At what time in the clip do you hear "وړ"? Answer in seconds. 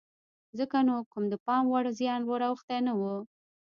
1.71-1.85